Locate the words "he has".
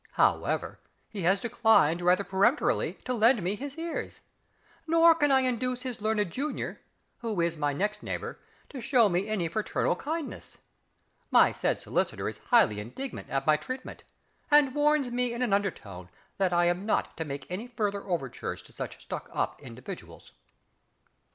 1.09-1.39